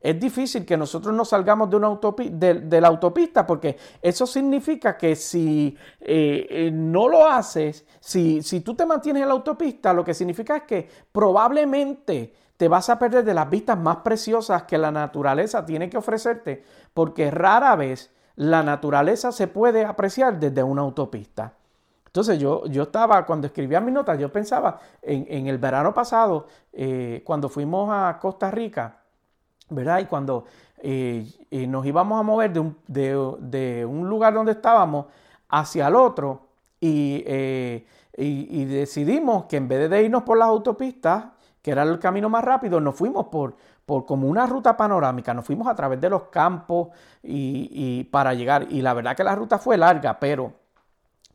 Es 0.00 0.18
difícil 0.18 0.64
que 0.64 0.78
nosotros 0.78 1.14
nos 1.14 1.28
salgamos 1.28 1.68
de, 1.68 1.76
una 1.76 1.90
de, 1.90 2.80
la 2.80 2.88
autopista 2.88 3.46
porque 3.46 3.76
eso 4.00 4.26
significa 4.26 4.96
que 4.96 5.14
si 5.14 5.76
eh, 6.00 6.46
eh, 6.48 6.70
no 6.72 7.06
lo 7.06 7.28
haces, 7.28 7.84
si, 8.00 8.40
si 8.40 8.62
tú 8.62 8.74
te 8.74 8.86
mantienes 8.86 9.24
en 9.24 9.28
la 9.28 9.34
autopista, 9.34 9.92
lo 9.92 10.06
que 10.06 10.14
significa 10.14 10.56
es 10.56 10.62
que 10.62 10.88
probablemente 11.12 12.32
te 12.56 12.66
vas 12.66 12.88
a 12.88 12.98
perder 12.98 13.26
de 13.26 13.34
las 13.34 13.50
vistas 13.50 13.76
más 13.76 13.98
preciosas 13.98 14.62
que 14.62 14.78
la 14.78 14.90
naturaleza 14.90 15.66
tiene 15.66 15.90
que 15.90 15.98
ofrecerte 15.98 16.64
porque 16.94 17.30
rara 17.30 17.76
vez 17.76 18.10
la 18.36 18.62
naturaleza 18.62 19.32
se 19.32 19.48
puede 19.48 19.84
apreciar 19.84 20.40
desde 20.40 20.62
una 20.62 20.80
autopista. 20.80 21.52
Entonces 22.12 22.38
yo, 22.38 22.66
yo 22.66 22.82
estaba, 22.82 23.24
cuando 23.24 23.46
escribía 23.46 23.80
mis 23.80 23.94
notas, 23.94 24.18
yo 24.18 24.30
pensaba 24.30 24.78
en, 25.00 25.46
el 25.46 25.56
verano 25.56 25.94
pasado, 25.94 26.46
eh, 26.70 27.22
cuando 27.24 27.48
fuimos 27.48 27.88
a 27.90 28.18
Costa 28.20 28.50
Rica, 28.50 28.98
¿verdad? 29.70 30.00
Y 30.00 30.04
cuando 30.04 30.44
eh, 30.76 31.26
nos 31.66 31.86
íbamos 31.86 32.20
a 32.20 32.22
mover 32.22 32.52
de 32.52 32.60
un, 32.60 32.76
de, 32.86 33.86
un, 33.86 34.10
lugar 34.10 34.34
donde 34.34 34.52
estábamos 34.52 35.06
hacia 35.48 35.88
el 35.88 35.96
otro 35.96 36.48
eh, 36.82 37.86
y, 38.18 38.60
y, 38.60 38.64
decidimos 38.66 39.46
que 39.46 39.56
en 39.56 39.68
vez 39.68 39.88
de 39.88 40.02
irnos 40.02 40.22
por 40.24 40.36
las 40.36 40.48
autopistas, 40.48 41.24
que 41.62 41.70
era 41.70 41.82
el 41.82 41.98
camino 41.98 42.28
más 42.28 42.44
rápido, 42.44 42.78
nos 42.78 42.94
fuimos 42.94 43.28
por, 43.28 43.56
por 43.86 44.04
como 44.04 44.28
una 44.28 44.44
ruta 44.44 44.76
panorámica, 44.76 45.32
nos 45.32 45.46
fuimos 45.46 45.66
a 45.66 45.74
través 45.74 45.98
de 45.98 46.10
los 46.10 46.24
campos 46.24 46.88
y, 47.22 47.70
y 47.72 48.04
para 48.04 48.34
llegar. 48.34 48.66
Y 48.68 48.82
la 48.82 48.92
verdad 48.92 49.16
que 49.16 49.24
la 49.24 49.34
ruta 49.34 49.56
fue 49.56 49.78
larga, 49.78 50.20
pero 50.20 50.60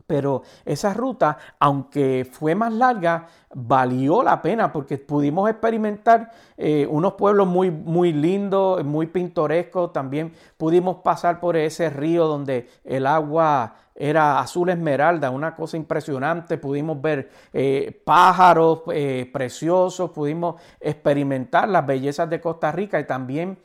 pero 0.08 0.44
esa 0.66 0.94
ruta, 0.94 1.38
aunque 1.60 2.26
fue 2.30 2.56
más 2.56 2.74
larga, 2.74 3.28
valió 3.54 4.24
la 4.24 4.42
pena 4.42 4.72
porque 4.72 4.98
pudimos 4.98 5.50
experimentar 5.50 6.32
eh, 6.58 6.88
unos 6.90 7.14
pueblos 7.14 7.48
muy, 7.48 7.70
muy 7.70 8.14
lindos, 8.14 8.84
muy 8.86 9.08
pintorescos. 9.08 9.92
También 9.92 10.34
pudimos 10.58 10.98
pasar 10.98 11.40
por 11.42 11.58
ese 11.58 11.90
río 11.90 12.26
donde 12.26 12.70
el 12.86 13.06
agua 13.06 13.76
era 13.94 14.40
azul 14.40 14.70
esmeralda, 14.70 15.30
una 15.30 15.56
cosa 15.56 15.76
impresionante. 15.76 16.58
Pudimos 16.58 17.02
ver 17.02 17.30
eh, 17.52 18.02
pájaros 18.06 18.84
eh, 18.94 19.30
preciosos, 19.34 20.12
pudimos 20.12 20.62
experimentar 20.80 21.68
las 21.68 21.86
bellezas 21.86 22.30
de 22.30 22.40
Costa 22.40 22.72
Rica 22.72 23.00
y 23.00 23.06
también 23.06 23.60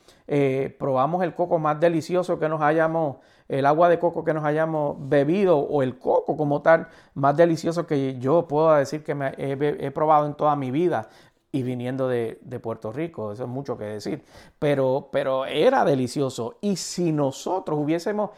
probamos 0.79 1.21
el 1.21 1.35
coco 1.35 1.59
más 1.59 1.79
delicioso 1.79 2.39
que 2.39 2.49
nos 2.49 2.61
hayamos 2.61 3.17
el 3.59 3.67
agua 3.67 3.87
de 3.87 3.99
coco 3.99 4.23
que 4.23 4.33
nos 4.33 4.43
hayamos 4.43 4.97
bebido 4.99 5.59
o 5.59 5.83
el 5.83 5.99
coco 5.99 6.35
como 6.35 6.63
tal 6.63 6.87
más 7.13 7.37
delicioso 7.37 7.85
que 7.85 8.17
yo 8.17 8.47
puedo 8.47 8.73
decir 8.73 9.03
que 9.03 9.13
me 9.13 9.33
he, 9.37 9.91
probado 9.91 10.25
en 10.25 10.33
toda 10.33 10.55
mi 10.55 10.71
vida 10.71 11.07
y 11.51 11.61
viniendo 11.61 12.07
de, 12.07 12.39
Puerto 12.63 12.91
Rico, 12.91 13.31
eso 13.31 13.43
es 13.43 13.49
mucho 13.49 13.77
que 13.77 13.83
decir, 13.85 14.23
pero, 14.57 15.09
pero 15.11 15.45
era 15.45 15.85
delicioso. 15.85 16.57
Y 16.61 16.77
si 16.77 17.11
nosotros 17.11 17.77
hubiésemos 17.79 18.31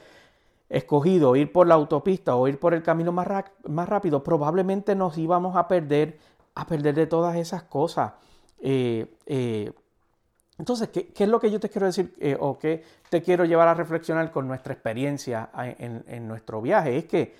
escogido 0.67 1.37
ir 1.37 1.53
por 1.53 1.65
la 1.65 1.75
autopista 1.75 2.35
o 2.35 2.49
ir 2.49 2.59
por 2.59 2.73
el 2.73 2.83
camino 2.83 3.13
más, 3.13 3.45
más 3.63 3.87
rápido, 3.87 4.21
probablemente 4.21 4.95
nos 4.95 5.17
íbamos 5.17 5.55
a 5.55 5.69
perder, 5.69 6.19
a 6.55 6.67
perder 6.67 6.93
de 6.93 7.07
todas 7.07 7.37
esas 7.37 7.63
cosas. 7.63 8.13
Eh, 8.59 9.15
eh, 9.27 9.71
entonces, 10.57 10.89
¿qué, 10.89 11.11
es 11.17 11.27
lo 11.27 11.39
que 11.39 11.51
yo 11.51 11.59
te 11.59 11.69
quiero 11.69 11.87
decir 11.87 12.15
eh, 12.19 12.37
o 12.39 12.57
qué 12.57 12.83
te 13.09 13.21
quiero 13.21 13.43
llevar 13.43 13.67
a 13.67 13.73
reflexionar 13.73 14.31
con 14.31 14.47
nuestra 14.47 14.73
experiencia 14.73 15.49
en, 15.53 16.27
nuestro 16.27 16.61
viaje? 16.61 16.97
Es 16.97 17.05
que 17.05 17.35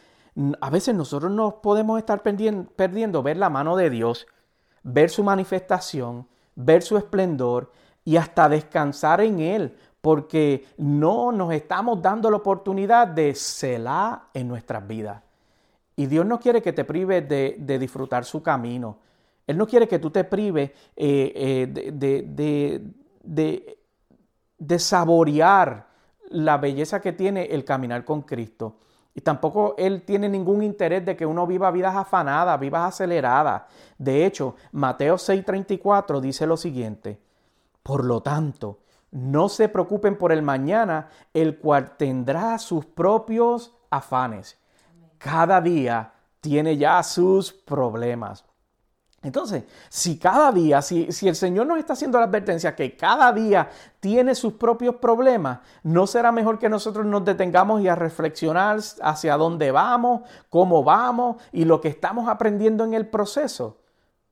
a 0.60 0.69
veces 0.69 0.93
nosotros 0.95 1.31
nos 1.31 1.55
podemos 1.55 1.98
estar 1.98 2.22
perdiendo, 2.22 3.24
ver 3.24 3.38
la 3.38 3.50
mano 3.50 3.77
de 3.77 3.89
Dios, 3.89 4.27
ver 4.84 5.10
su 5.10 5.24
manifestación, 5.24 6.27
ver 6.55 6.81
su 6.81 6.98
esplendor 6.98 7.72
y 8.03 8.17
hasta 8.17 8.50
descansar 8.50 9.22
en 9.22 9.39
Él, 9.39 9.77
porque 10.01 10.65
no 10.77 11.31
nos 11.31 11.53
estamos 11.53 12.01
dando 12.01 12.29
la 12.29 12.38
oportunidad 12.38 13.07
de 13.07 13.34
celar 13.34 14.24
en 14.34 14.50
nuestras 14.50 14.86
vidas. 14.86 15.24
Y 15.95 16.07
Dios 16.07 16.25
no 16.25 16.38
quiere 16.38 16.62
que 16.62 16.74
te 16.74 16.84
prives 16.84 17.27
de, 17.29 17.77
disfrutar 17.79 18.25
su 18.25 18.43
camino. 18.43 18.98
Él 19.48 19.57
no 19.57 19.65
quiere 19.65 19.88
que 19.88 20.00
tú 20.00 20.12
te 20.12 20.25
prives 20.25 20.72
eh, 20.98 21.31
eh, 21.36 21.67
de 21.72 21.91
de, 21.91 22.22
de 22.24 22.81
saborear 24.79 25.88
la 26.29 26.58
belleza 26.58 27.01
que 27.01 27.13
tiene 27.13 27.46
el 27.46 27.63
caminar 27.63 28.03
con 28.05 28.22
Cristo. 28.24 28.77
Y 29.13 29.22
tampoco 29.22 29.75
Él 29.77 30.01
tiene 30.01 30.27
ningún 30.27 30.62
interés 30.62 31.05
de 31.05 31.15
que 31.15 31.25
uno 31.25 31.48
viva 31.48 31.72
vidas 31.72 31.96
afanadas, 31.96 32.60
vivas 32.60 32.94
aceleradas. 32.94 33.63
De 33.98 34.25
hecho, 34.25 34.55
Mateo 34.74 35.15
6:34 35.15 36.20
dice 36.20 36.46
lo 36.46 36.58
siguiente, 36.58 37.22
por 37.82 38.03
lo 38.03 38.22
tanto, 38.22 38.79
no 39.12 39.48
se 39.48 39.70
preocupen 39.70 40.17
por 40.17 40.34
el 40.34 40.41
mañana, 40.41 41.08
el 41.34 41.60
cual 41.60 41.96
tendrá 41.96 42.58
sus 42.58 42.86
propios 42.86 43.74
afanes. 43.89 44.58
Cada 45.17 45.62
día 45.62 46.12
tiene 46.41 46.75
ya 46.75 47.01
sus 47.01 47.53
problemas. 47.53 48.44
Entonces, 49.25 49.63
si 49.89 50.20
cada 50.20 50.51
día, 50.51 50.84
si, 50.84 51.12
si, 51.12 51.27
el 51.27 51.36
Señor 51.36 51.65
nos 51.65 51.79
está 51.79 51.94
haciendo 51.94 52.20
la 52.20 52.25
advertencia 52.25 52.75
que 52.75 52.96
cada 52.96 53.34
día 53.34 53.70
tiene 54.00 54.36
sus 54.36 54.53
propios 54.53 54.98
problemas, 54.98 55.62
¿no 55.82 56.05
será 56.05 56.32
mejor 56.32 56.60
que 56.60 56.70
nosotros 56.70 57.08
nos 57.08 57.25
detengamos 57.25 57.82
y 57.82 57.88
a 57.88 57.96
reflexionar 57.96 58.77
hacia 59.01 59.36
dónde 59.36 59.72
vamos, 59.72 60.22
cómo 60.51 60.84
vamos 60.84 61.38
y 61.51 61.65
lo 61.65 61.82
que 61.82 61.88
estamos 61.88 62.29
aprendiendo 62.29 62.84
en 62.84 62.94
el 62.94 63.08
proceso? 63.08 63.77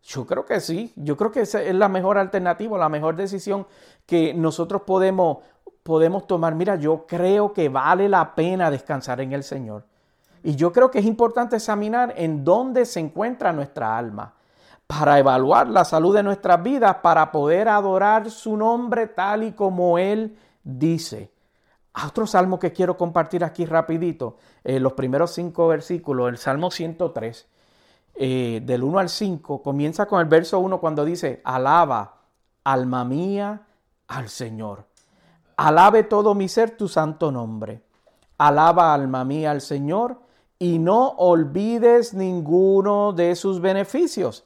Yo 0.04 0.28
creo 0.28 0.46
que 0.46 0.60
sí, 0.60 0.94
yo 0.96 1.18
creo 1.18 1.32
que 1.32 1.42
esa 1.42 1.64
es 1.64 1.74
la 1.74 1.90
mejor 1.90 2.20
alternativa, 2.20 2.78
la 2.78 2.90
mejor 2.90 3.16
decisión 3.16 3.66
que 4.06 4.32
nosotros 4.36 4.84
podemos, 4.84 5.40
podemos 5.82 6.28
tomar. 6.28 6.54
Mira, 6.54 6.76
yo 6.76 7.08
creo 7.08 7.52
que 7.52 7.68
vale 7.68 8.08
la 8.08 8.36
pena 8.36 8.70
descansar 8.70 9.22
en 9.22 9.34
el 9.34 9.44
Señor. 9.44 9.86
Y 10.44 10.56
yo 10.56 10.72
creo 10.72 10.92
que 10.92 11.00
es 11.00 11.06
importante 11.06 11.56
examinar 11.56 12.14
en 12.16 12.44
dónde 12.44 12.86
se 12.86 13.00
encuentra 13.00 13.52
nuestra 13.54 13.98
alma 13.98 14.34
para 14.88 15.20
evaluar 15.20 15.70
la 15.70 15.86
salud 15.86 16.16
de 16.16 16.24
nuestras 16.24 16.62
vidas, 16.62 16.98
para 17.02 17.32
poder 17.32 17.68
adorar 17.68 18.30
su 18.30 18.58
nombre 18.58 19.08
tal 19.08 19.44
y 19.44 19.54
como 19.54 19.98
Él 19.98 20.38
dice. 20.64 21.32
Otro 22.06 22.26
salmo 22.26 22.60
que 22.60 22.72
quiero 22.72 22.98
compartir 22.98 23.44
aquí 23.44 23.66
rapidito, 23.66 24.38
eh, 24.64 24.80
los 24.80 24.94
primeros 24.94 25.32
cinco 25.32 25.68
versículos, 25.68 26.30
el 26.30 26.38
Salmo 26.38 26.72
103, 26.72 27.48
eh, 28.16 28.62
del 28.64 28.84
1 28.84 29.00
al 29.00 29.10
5, 29.10 29.62
comienza 29.62 30.08
con 30.08 30.20
el 30.20 30.26
verso 30.28 30.60
1 30.60 30.80
cuando 30.80 31.06
dice, 31.06 31.42
alaba, 31.44 32.22
alma 32.64 33.06
mía, 33.06 33.62
al 34.08 34.30
Señor. 34.30 34.86
Alabe 35.56 36.04
todo 36.04 36.34
mi 36.34 36.50
ser 36.50 36.72
tu 36.72 36.88
santo 36.88 37.32
nombre. 37.32 37.84
Alaba, 38.40 38.94
alma 38.94 39.24
mía, 39.24 39.52
al 39.52 39.62
Señor, 39.62 40.20
y 40.58 40.80
no 40.80 41.10
olvides 41.10 42.16
ninguno 42.16 43.14
de 43.14 43.36
sus 43.36 43.62
beneficios 43.62 44.46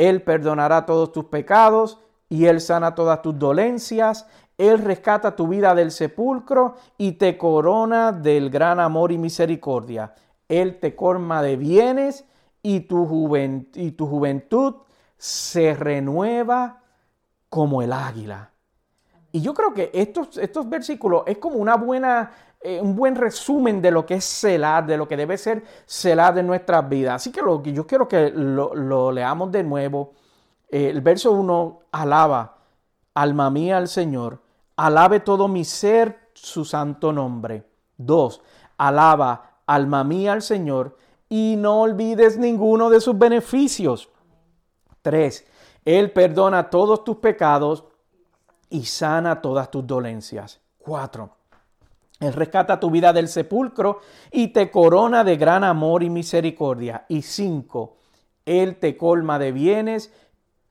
él 0.00 0.22
perdonará 0.22 0.86
todos 0.86 1.12
tus 1.12 1.26
pecados 1.26 1.98
y 2.30 2.46
Él 2.46 2.62
sana 2.62 2.94
todas 2.94 3.20
tus 3.20 3.38
dolencias. 3.38 4.26
Él 4.56 4.78
rescata 4.78 5.36
tu 5.36 5.46
vida 5.46 5.74
del 5.74 5.90
sepulcro 5.90 6.76
y 6.96 7.12
te 7.12 7.36
corona 7.36 8.10
del 8.10 8.48
gran 8.48 8.80
amor 8.80 9.12
y 9.12 9.18
misericordia. 9.18 10.14
Él 10.48 10.80
te 10.80 10.96
corma 10.96 11.42
de 11.42 11.56
bienes 11.56 12.24
y 12.62 12.80
tu, 12.80 13.36
y 13.74 13.90
tu 13.90 14.06
juventud 14.06 14.76
se 15.18 15.74
renueva 15.74 16.80
como 17.50 17.82
el 17.82 17.92
águila. 17.92 18.52
Y 19.32 19.42
yo 19.42 19.52
creo 19.52 19.74
que 19.74 19.90
estos, 19.92 20.38
estos 20.38 20.66
versículos 20.66 21.24
es 21.26 21.36
como 21.36 21.56
una 21.56 21.76
buena 21.76 22.30
eh, 22.62 22.78
un 22.78 22.94
buen 22.94 23.16
resumen 23.16 23.80
de 23.80 23.90
lo 23.90 24.04
que 24.04 24.14
es 24.16 24.24
celar, 24.24 24.84
de 24.86 24.98
lo 24.98 25.08
que 25.08 25.16
debe 25.16 25.38
ser 25.38 25.64
celar 25.86 26.34
de 26.34 26.42
nuestras 26.42 26.86
vidas. 26.86 27.14
Así 27.14 27.32
que 27.32 27.40
lo 27.40 27.62
yo 27.62 27.86
quiero 27.86 28.06
que 28.06 28.30
lo, 28.30 29.10
leamos 29.12 29.50
de 29.50 29.64
nuevo. 29.64 30.12
Eh, 30.68 30.90
el 30.90 31.00
verso 31.00 31.32
1, 31.32 31.80
alaba, 31.90 32.58
alma 33.14 33.48
mía 33.50 33.78
al 33.78 33.88
Señor, 33.88 34.42
alabe 34.76 35.20
todo 35.20 35.48
mi 35.48 35.64
ser 35.64 36.28
su 36.34 36.66
santo 36.66 37.12
nombre. 37.12 37.66
2, 37.96 38.42
alaba, 38.76 39.62
alma 39.66 40.04
mía 40.04 40.34
al 40.34 40.42
Señor, 40.42 40.98
y 41.30 41.54
no 41.56 41.80
olvides 41.80 42.36
ninguno 42.36 42.90
de 42.90 43.00
sus 43.00 43.18
beneficios. 43.18 44.10
3, 45.00 45.46
Él 45.86 46.12
perdona 46.12 46.68
todos 46.68 47.04
tus 47.04 47.16
pecados 47.16 47.84
y 48.68 48.84
sana 48.84 49.40
todas 49.40 49.70
tus 49.70 49.86
dolencias. 49.86 50.60
4. 50.78 51.39
Él 52.20 52.34
rescata 52.34 52.78
tu 52.78 52.90
vida 52.90 53.14
del 53.14 53.28
sepulcro 53.28 54.00
y 54.30 54.48
te 54.48 54.70
corona 54.70 55.24
de 55.24 55.38
gran 55.38 55.64
amor 55.64 56.02
y 56.02 56.10
misericordia. 56.10 57.06
Y 57.08 57.22
cinco, 57.22 57.96
Él 58.44 58.76
te 58.76 58.96
colma 58.98 59.38
de 59.38 59.52
bienes 59.52 60.12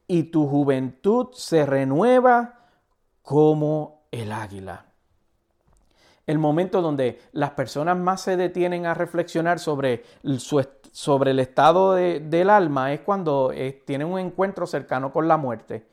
y 0.08 0.24
tu 0.24 0.48
juventud 0.48 1.30
se 1.34 1.66
renueva 1.66 2.60
como 3.24 4.04
el 4.12 4.32
águila. 4.32 4.86
El 6.28 6.38
momento 6.38 6.84
donde 6.84 7.20
las 7.32 7.52
personas 7.52 7.98
más 7.98 8.22
se 8.22 8.38
detienen 8.38 8.86
a 8.86 8.94
reflexionar 8.94 9.58
sobre, 9.58 10.04
sobre 10.92 11.32
el 11.32 11.40
estado 11.40 11.96
del 11.96 12.50
alma 12.52 12.94
es 12.94 13.00
cuando 13.02 13.52
eh, 13.52 13.82
tienen 13.88 14.08
un 14.08 14.20
encuentro 14.20 14.68
cercano 14.68 15.12
con 15.12 15.28
la 15.28 15.38
muerte 15.38 15.88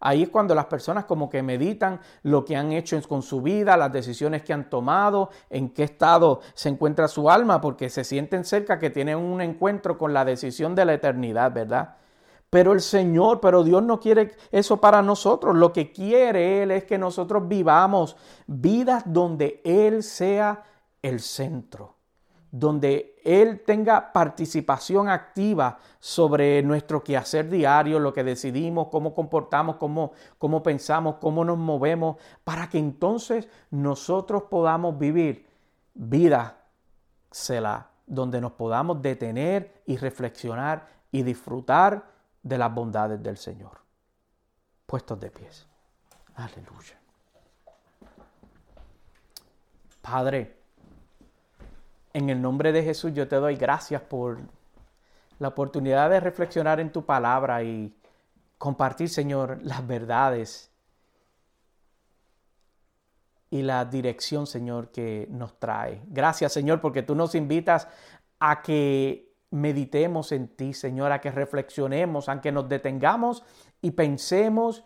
Ahí 0.00 0.22
es 0.22 0.30
cuando 0.30 0.54
las 0.54 0.64
personas 0.64 1.04
como 1.04 1.28
que 1.28 1.42
meditan 1.42 2.00
lo 2.22 2.44
que 2.44 2.56
han 2.56 2.72
hecho 2.72 3.00
con 3.06 3.22
su 3.22 3.42
vida, 3.42 3.76
las 3.76 3.92
decisiones 3.92 4.42
que 4.42 4.52
han 4.52 4.70
tomado, 4.70 5.30
en 5.50 5.70
qué 5.70 5.84
estado 5.84 6.40
se 6.54 6.70
encuentra 6.70 7.06
su 7.06 7.30
alma, 7.30 7.60
porque 7.60 7.90
se 7.90 8.02
sienten 8.02 8.44
cerca 8.44 8.78
que 8.78 8.90
tienen 8.90 9.18
un 9.18 9.40
encuentro 9.40 9.98
con 9.98 10.14
la 10.14 10.24
decisión 10.24 10.74
de 10.74 10.86
la 10.86 10.94
eternidad, 10.94 11.52
¿verdad? 11.52 11.96
Pero 12.48 12.72
el 12.72 12.80
Señor, 12.80 13.40
pero 13.40 13.62
Dios 13.62 13.82
no 13.82 14.00
quiere 14.00 14.32
eso 14.50 14.80
para 14.80 15.02
nosotros. 15.02 15.54
Lo 15.54 15.72
que 15.72 15.92
quiere 15.92 16.62
Él 16.62 16.72
es 16.72 16.84
que 16.84 16.98
nosotros 16.98 17.46
vivamos 17.46 18.16
vidas 18.46 19.04
donde 19.06 19.60
Él 19.64 20.02
sea 20.02 20.64
el 21.02 21.20
centro 21.20 22.00
donde 22.50 23.09
Él 23.24 23.62
tenga 23.64 24.12
participación 24.12 25.08
activa 25.08 25.78
sobre 25.98 26.62
nuestro 26.62 27.02
quehacer 27.02 27.48
diario, 27.48 27.98
lo 27.98 28.12
que 28.12 28.24
decidimos, 28.24 28.88
cómo 28.88 29.14
comportamos, 29.14 29.76
cómo, 29.76 30.12
cómo 30.38 30.62
pensamos, 30.62 31.16
cómo 31.20 31.44
nos 31.44 31.58
movemos, 31.58 32.16
para 32.44 32.68
que 32.68 32.78
entonces 32.78 33.48
nosotros 33.70 34.44
podamos 34.44 34.98
vivir 34.98 35.46
vida 35.94 36.56
Selah, 37.30 37.90
donde 38.06 38.40
nos 38.40 38.52
podamos 38.52 39.00
detener 39.00 39.82
y 39.86 39.96
reflexionar 39.96 40.88
y 41.12 41.22
disfrutar 41.22 42.04
de 42.42 42.58
las 42.58 42.74
bondades 42.74 43.22
del 43.22 43.36
Señor. 43.36 43.80
Puestos 44.86 45.20
de 45.20 45.30
pies. 45.30 45.66
Aleluya. 46.34 46.98
Padre, 50.00 50.59
en 52.12 52.30
el 52.30 52.40
nombre 52.40 52.72
de 52.72 52.82
Jesús 52.82 53.12
yo 53.14 53.28
te 53.28 53.36
doy 53.36 53.56
gracias 53.56 54.02
por 54.02 54.38
la 55.38 55.48
oportunidad 55.48 56.10
de 56.10 56.20
reflexionar 56.20 56.80
en 56.80 56.92
tu 56.92 57.04
palabra 57.04 57.62
y 57.62 57.94
compartir, 58.58 59.08
Señor, 59.08 59.58
las 59.62 59.86
verdades 59.86 60.70
y 63.48 63.62
la 63.62 63.84
dirección, 63.84 64.46
Señor, 64.46 64.90
que 64.90 65.26
nos 65.30 65.58
trae. 65.58 66.02
Gracias, 66.06 66.52
Señor, 66.52 66.80
porque 66.80 67.02
tú 67.02 67.14
nos 67.14 67.34
invitas 67.34 67.88
a 68.38 68.62
que 68.62 69.34
meditemos 69.50 70.30
en 70.32 70.48
ti, 70.48 70.74
Señor, 70.74 71.10
a 71.10 71.20
que 71.20 71.30
reflexionemos, 71.30 72.28
a 72.28 72.40
que 72.40 72.52
nos 72.52 72.68
detengamos 72.68 73.42
y 73.80 73.92
pensemos 73.92 74.84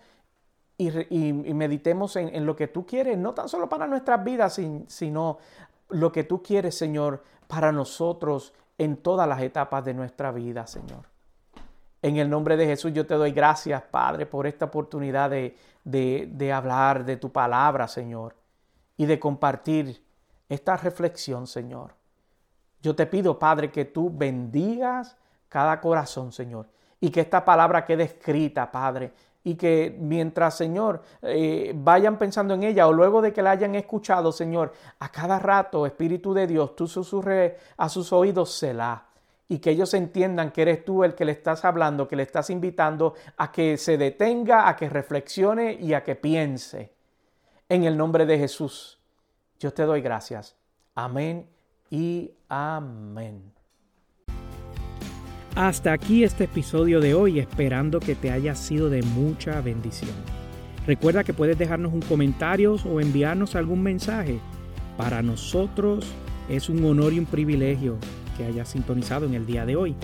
y, 0.79 1.33
meditemos 1.33 2.17
en, 2.17 2.47
lo 2.47 2.57
que 2.57 2.69
tú 2.69 2.85
quieres, 2.87 3.17
no 3.17 3.33
tan 3.35 3.49
solo 3.49 3.69
para 3.69 3.87
nuestras 3.87 4.25
vidas, 4.25 4.61
sino 4.89 5.39
lo 5.89 6.13
que 6.13 6.25
tú 6.25 6.43
quieres, 6.43 6.77
Señor, 6.77 7.23
para 7.47 7.73
nosotros 7.73 8.53
en 8.79 8.97
todas 8.97 9.29
las 9.29 9.41
etapas 9.43 9.85
de 9.85 9.95
nuestra 9.95 10.33
vida, 10.33 10.67
Señor. 10.67 11.07
En 12.03 12.17
el 12.17 12.29
nombre 12.29 12.57
de 12.57 12.67
Jesús 12.67 12.93
yo 12.93 13.07
te 13.07 13.15
doy 13.15 13.33
gracias, 13.33 13.83
Padre, 13.83 14.27
por 14.27 14.47
esta 14.47 14.67
oportunidad 14.67 15.31
de, 15.31 15.57
de, 15.85 16.29
de 16.33 16.53
hablar 16.53 17.05
de 17.05 17.17
tu 17.17 17.33
palabra, 17.33 17.89
Señor, 17.89 18.37
y 18.97 19.07
de 19.07 19.19
compartir 19.19 20.05
esta 20.49 20.77
reflexión, 20.77 21.47
Señor. 21.47 21.95
Yo 22.83 22.95
te 22.95 23.07
pido, 23.07 23.39
Padre, 23.39 23.71
que 23.71 23.87
tú 23.87 24.11
bendigas 24.15 25.17
cada 25.49 25.81
corazón, 25.81 26.33
Señor, 26.33 26.69
y 27.01 27.11
que 27.11 27.21
esta 27.21 27.45
palabra 27.45 27.85
quede 27.85 28.05
escrita, 28.05 28.71
Padre, 28.71 29.13
y 29.47 29.57
que 29.57 29.95
mientras, 30.01 30.57
Señor, 30.57 31.03
eh, 31.21 31.73
vayan 31.77 32.19
pensando 32.19 32.55
en 32.55 32.65
ella 32.65 32.89
o 32.89 32.93
luego 32.93 33.21
de 33.21 33.33
que 33.33 33.43
la 33.43 33.51
hayan 33.51 33.75
escuchado, 33.75 34.33
Señor, 34.33 34.73
a 34.99 35.11
cada 35.11 35.39
rato, 35.39 35.85
Espíritu 35.85 36.33
de 36.33 36.47
Dios, 36.47 36.75
tú 36.75 36.89
susurres 36.89 37.53
a 37.77 37.91
sus 37.91 38.13
oídos, 38.13 38.53
Selah. 38.53 39.05
Y 39.47 39.59
que 39.59 39.71
ellos 39.71 39.93
entiendan 39.93 40.51
que 40.51 40.63
eres 40.63 40.85
tú 40.87 41.05
el 41.05 41.15
que 41.15 41.27
le 41.27 41.33
estás 41.33 41.67
hablando, 41.67 42.09
que 42.09 42.17
le 42.17 42.23
estás 42.23 42.49
invitando 42.49 43.13
a 43.37 43.53
que 43.53 43.77
se 43.77 43.99
detenga, 43.99 44.67
a 44.67 44.75
que 44.75 44.89
reflexione 44.89 45.75
y 45.75 45.93
a 45.93 46.03
que 46.03 46.15
piense. 46.15 46.95
En 47.69 47.85
el 47.85 47.99
nombre 47.99 48.25
de 48.25 48.39
Jesús, 48.39 48.99
yo 49.61 49.75
te 49.75 49.83
doy 49.83 50.01
gracias. 50.01 50.57
Amén 50.95 51.47
y 51.91 52.33
amén. 52.49 53.64
Hasta 55.57 55.93
aquí 55.93 56.25
este 56.25 56.45
episodio 56.45 57.01
de 57.01 57.15
hoy, 57.15 57.39
esperando 57.39 58.01
que 58.01 58.17
te 58.17 58.33
haya 58.33 58.57
sido 58.57 58.91
de 58.91 59.03
mucha 59.03 59.61
bendición. 59.61 60.11
Recuerda 60.85 61.23
que 61.23 61.33
puedes 61.33 61.57
dejarnos 61.57 61.93
un 61.93 62.01
comentario 62.01 62.75
o 62.85 63.01
enviarnos 63.01 63.55
algún 63.55 63.81
mensaje. 63.81 64.41
Para 64.97 65.23
nosotros 65.23 66.09
es 66.49 66.69
un 66.69 66.85
honor 66.85 67.13
y 67.13 67.21
un 67.21 67.27
privilegio 67.27 67.99
que 68.37 68.45
hayas 68.45 68.71
sintonizado 68.71 69.27
en 69.27 69.35
el 69.35 69.47
día 69.47 69.65
de 69.65 69.77
hoy. 69.77 69.95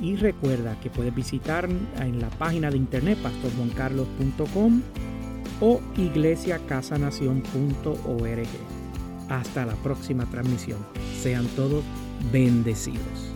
Y 0.00 0.16
recuerda 0.16 0.80
que 0.80 0.88
puedes 0.88 1.14
visitar 1.14 1.68
en 2.00 2.18
la 2.18 2.30
página 2.30 2.70
de 2.70 2.78
internet 2.78 3.18
pastorjuancarlos.com 3.22 4.80
o 5.60 5.82
iglesiacasanación.org. 5.98 8.48
Hasta 9.28 9.66
la 9.66 9.74
próxima 9.74 10.24
transmisión. 10.30 10.78
Sean 11.20 11.44
todos 11.48 11.84
bendecidos. 12.32 13.35